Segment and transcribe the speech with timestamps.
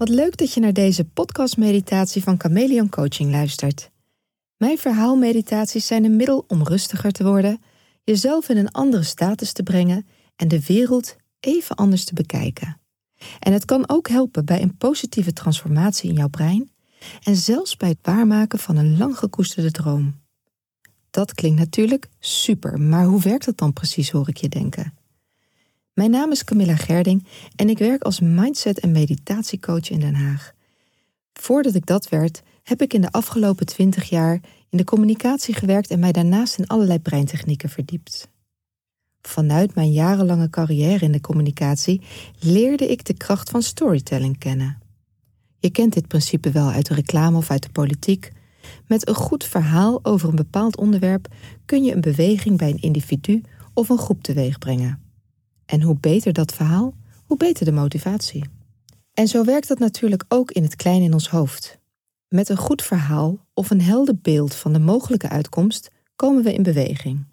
[0.00, 3.90] Wat leuk dat je naar deze podcastmeditatie van Chameleon Coaching luistert.
[4.56, 7.60] Mijn verhaalmeditaties zijn een middel om rustiger te worden,
[8.04, 10.06] jezelf in een andere status te brengen
[10.36, 12.80] en de wereld even anders te bekijken.
[13.38, 16.70] En het kan ook helpen bij een positieve transformatie in jouw brein
[17.22, 20.20] en zelfs bij het waarmaken van een lang gekoesterde droom.
[21.10, 24.94] Dat klinkt natuurlijk super, maar hoe werkt dat dan precies, hoor ik je denken?
[25.94, 27.26] Mijn naam is Camilla Gerding
[27.56, 30.52] en ik werk als mindset- en meditatiecoach in Den Haag.
[31.32, 35.90] Voordat ik dat werd, heb ik in de afgelopen twintig jaar in de communicatie gewerkt
[35.90, 38.28] en mij daarnaast in allerlei breintechnieken verdiept.
[39.22, 42.00] Vanuit mijn jarenlange carrière in de communicatie
[42.38, 44.78] leerde ik de kracht van storytelling kennen.
[45.58, 48.32] Je kent dit principe wel uit de reclame of uit de politiek.
[48.86, 51.28] Met een goed verhaal over een bepaald onderwerp
[51.64, 53.42] kun je een beweging bij een individu
[53.74, 55.09] of een groep teweeg brengen.
[55.70, 56.94] En hoe beter dat verhaal,
[57.26, 58.44] hoe beter de motivatie.
[59.12, 61.78] En zo werkt dat natuurlijk ook in het klein in ons hoofd.
[62.28, 66.62] Met een goed verhaal of een helder beeld van de mogelijke uitkomst komen we in
[66.62, 67.26] beweging.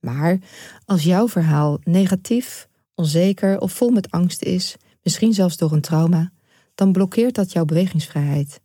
[0.00, 0.38] Maar
[0.84, 6.32] als jouw verhaal negatief, onzeker of vol met angst is, misschien zelfs door een trauma,
[6.74, 8.60] dan blokkeert dat jouw bewegingsvrijheid.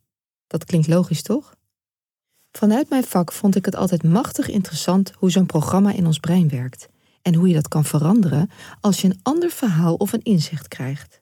[0.48, 1.56] Dat klinkt logisch, toch?
[2.52, 6.50] Vanuit mijn vak vond ik het altijd machtig interessant hoe zo'n programma in ons brein
[6.50, 6.90] werkt
[7.22, 8.50] en hoe je dat kan veranderen
[8.82, 11.22] als je een ander verhaal of een inzicht krijgt.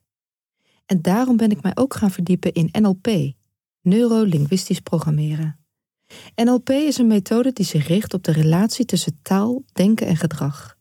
[0.85, 3.33] En daarom ben ik mij ook gaan verdiepen in NLP,
[3.81, 5.59] neurolinguistisch programmeren.
[6.35, 10.77] NLP is een methode die zich richt op de relatie tussen taal, denken en gedrag.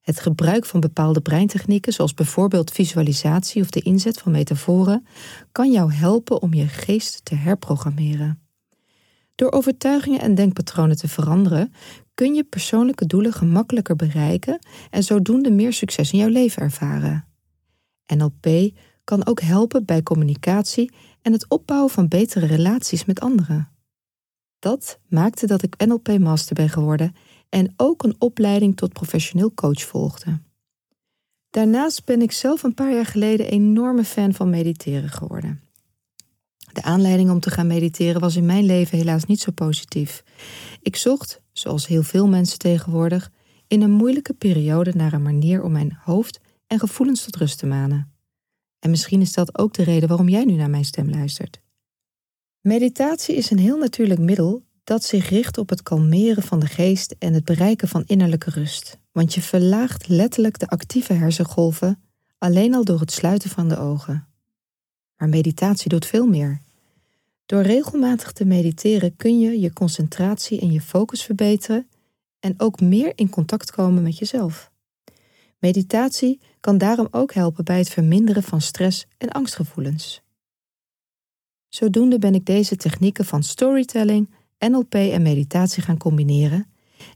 [0.00, 5.06] Het gebruik van bepaalde breintechnieken, zoals bijvoorbeeld visualisatie of de inzet van metaforen,
[5.52, 8.42] kan jou helpen om je geest te herprogrammeren.
[9.34, 11.72] Door overtuigingen en denkpatronen te veranderen,
[12.14, 14.58] kun je persoonlijke doelen gemakkelijker bereiken
[14.90, 17.26] en zodoende meer succes in jouw leven ervaren.
[18.14, 20.92] NLP kan ook helpen bij communicatie
[21.22, 23.70] en het opbouwen van betere relaties met anderen.
[24.58, 27.14] Dat maakte dat ik NLP Master ben geworden
[27.48, 30.40] en ook een opleiding tot professioneel coach volgde.
[31.50, 35.60] Daarnaast ben ik zelf een paar jaar geleden enorme fan van mediteren geworden.
[36.72, 40.22] De aanleiding om te gaan mediteren was in mijn leven helaas niet zo positief.
[40.82, 43.30] Ik zocht, zoals heel veel mensen tegenwoordig,
[43.66, 47.66] in een moeilijke periode naar een manier om mijn hoofd en gevoelens tot rust te
[47.66, 48.12] manen.
[48.78, 51.60] En misschien is dat ook de reden waarom jij nu naar mijn stem luistert.
[52.60, 57.14] Meditatie is een heel natuurlijk middel dat zich richt op het kalmeren van de geest
[57.18, 58.98] en het bereiken van innerlijke rust.
[59.12, 62.02] Want je verlaagt letterlijk de actieve hersengolven
[62.38, 64.26] alleen al door het sluiten van de ogen.
[65.22, 66.60] Maar meditatie doet veel meer.
[67.46, 71.88] Door regelmatig te mediteren kun je je concentratie en je focus verbeteren
[72.40, 74.70] en ook meer in contact komen met jezelf.
[75.58, 80.22] Meditatie kan daarom ook helpen bij het verminderen van stress en angstgevoelens.
[81.68, 86.66] Zodoende ben ik deze technieken van storytelling, NLP en meditatie gaan combineren.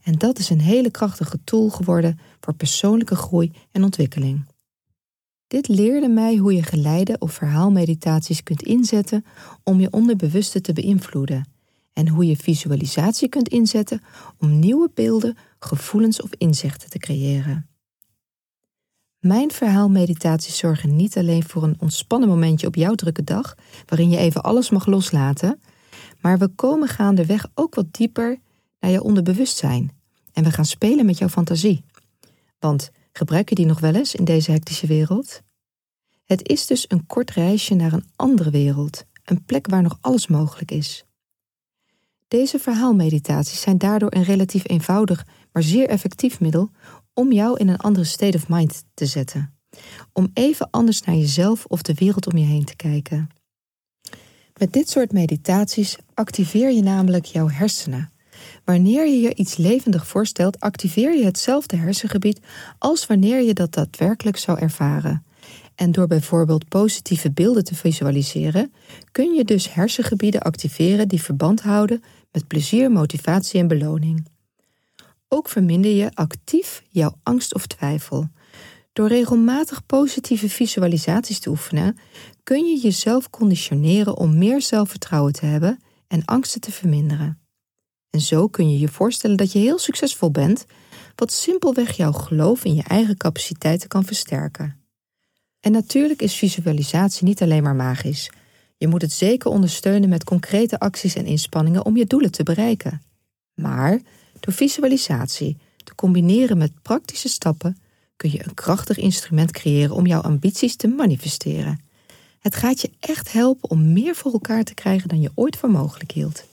[0.02, 4.44] En dat is een hele krachtige tool geworden voor persoonlijke groei en ontwikkeling.
[5.46, 9.24] Dit leerde mij hoe je geleide of verhaalmeditaties kunt inzetten
[9.62, 11.48] om je onderbewuste te beïnvloeden
[11.92, 14.02] en hoe je visualisatie kunt inzetten
[14.38, 17.68] om nieuwe beelden, gevoelens of inzichten te creëren.
[19.18, 23.54] Mijn verhaalmeditaties zorgen niet alleen voor een ontspannen momentje op jouw drukke dag,
[23.86, 25.60] waarin je even alles mag loslaten,
[26.20, 28.38] maar we komen gaandeweg ook wat dieper
[28.80, 29.92] naar je onderbewustzijn
[30.32, 31.84] en we gaan spelen met jouw fantasie.
[32.58, 35.42] Want gebruik je die nog wel eens in deze hectische wereld?
[36.24, 40.26] Het is dus een kort reisje naar een andere wereld, een plek waar nog alles
[40.26, 41.04] mogelijk is.
[42.28, 46.70] Deze verhaalmeditaties zijn daardoor een relatief eenvoudig, maar zeer effectief middel
[47.12, 49.54] om jou in een andere state of mind te zetten.
[50.12, 53.28] Om even anders naar jezelf of de wereld om je heen te kijken.
[54.58, 58.10] Met dit soort meditaties activeer je namelijk jouw hersenen.
[58.66, 62.40] Wanneer je je iets levendig voorstelt, activeer je hetzelfde hersengebied
[62.78, 65.24] als wanneer je dat daadwerkelijk zou ervaren.
[65.74, 68.72] En door bijvoorbeeld positieve beelden te visualiseren,
[69.12, 72.02] kun je dus hersengebieden activeren die verband houden
[72.32, 74.26] met plezier, motivatie en beloning.
[75.28, 78.28] Ook verminder je actief jouw angst of twijfel.
[78.92, 81.98] Door regelmatig positieve visualisaties te oefenen,
[82.42, 87.45] kun je jezelf conditioneren om meer zelfvertrouwen te hebben en angsten te verminderen.
[88.16, 90.66] En zo kun je je voorstellen dat je heel succesvol bent,
[91.14, 94.76] wat simpelweg jouw geloof in je eigen capaciteiten kan versterken.
[95.60, 98.30] En natuurlijk is visualisatie niet alleen maar magisch.
[98.76, 103.02] Je moet het zeker ondersteunen met concrete acties en inspanningen om je doelen te bereiken.
[103.54, 104.00] Maar
[104.40, 107.78] door visualisatie te combineren met praktische stappen
[108.16, 111.80] kun je een krachtig instrument creëren om jouw ambities te manifesteren.
[112.38, 115.70] Het gaat je echt helpen om meer voor elkaar te krijgen dan je ooit voor
[115.70, 116.44] mogelijk hield.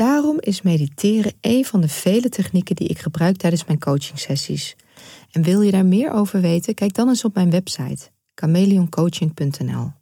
[0.00, 4.76] Daarom is mediteren een van de vele technieken die ik gebruik tijdens mijn coachingsessies.
[5.30, 9.92] En wil je daar meer over weten, kijk dan eens op mijn website chameleoncoaching.nl.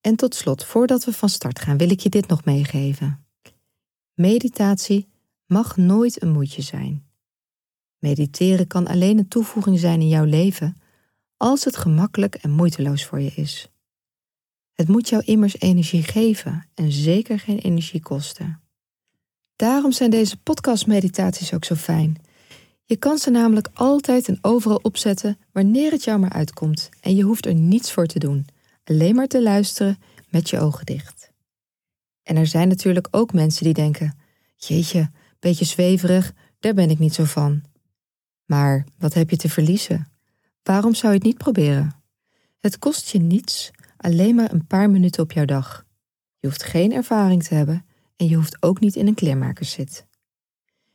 [0.00, 3.26] En tot slot, voordat we van start gaan, wil ik je dit nog meegeven.
[4.14, 5.08] Meditatie
[5.46, 7.06] mag nooit een moedje zijn.
[7.98, 10.76] Mediteren kan alleen een toevoeging zijn in jouw leven
[11.36, 13.72] als het gemakkelijk en moeiteloos voor je is.
[14.82, 18.60] Het moet jou immers energie geven en zeker geen energie kosten.
[19.56, 22.16] Daarom zijn deze podcastmeditaties ook zo fijn.
[22.84, 27.22] Je kan ze namelijk altijd en overal opzetten wanneer het jou maar uitkomt en je
[27.22, 28.46] hoeft er niets voor te doen,
[28.84, 29.98] alleen maar te luisteren
[30.28, 31.32] met je ogen dicht.
[32.22, 34.18] En er zijn natuurlijk ook mensen die denken:
[34.56, 37.62] Jeetje, beetje zweverig, daar ben ik niet zo van.
[38.44, 40.08] Maar wat heb je te verliezen?
[40.62, 41.94] Waarom zou je het niet proberen?
[42.60, 43.70] Het kost je niets,
[44.02, 45.84] alleen maar een paar minuten op jouw dag.
[46.38, 50.06] Je hoeft geen ervaring te hebben en je hoeft ook niet in een kleermakerszit.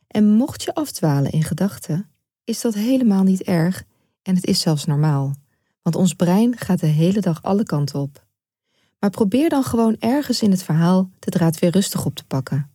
[0.06, 2.10] En mocht je afdwalen in gedachten,
[2.44, 3.84] is dat helemaal niet erg
[4.22, 5.34] en het is zelfs normaal,
[5.82, 8.26] want ons brein gaat de hele dag alle kanten op.
[8.98, 12.70] Maar probeer dan gewoon ergens in het verhaal de draad weer rustig op te pakken.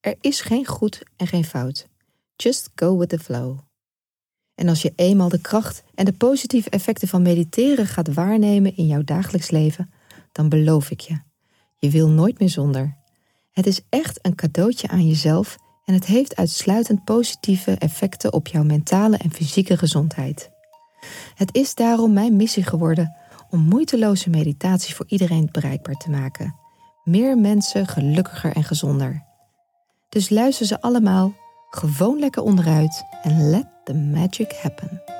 [0.00, 1.88] Er is geen goed en geen fout.
[2.36, 3.67] Just go with the flow.
[4.58, 8.86] En als je eenmaal de kracht en de positieve effecten van mediteren gaat waarnemen in
[8.86, 9.90] jouw dagelijks leven,
[10.32, 11.20] dan beloof ik je,
[11.76, 12.96] je wil nooit meer zonder.
[13.52, 18.62] Het is echt een cadeautje aan jezelf en het heeft uitsluitend positieve effecten op jouw
[18.62, 20.50] mentale en fysieke gezondheid.
[21.34, 23.16] Het is daarom mijn missie geworden
[23.50, 26.54] om moeiteloze meditatie voor iedereen bereikbaar te maken.
[27.04, 29.24] Meer mensen gelukkiger en gezonder.
[30.08, 31.32] Dus luister ze allemaal
[31.70, 35.17] gewoon lekker onderuit en let the magic happen.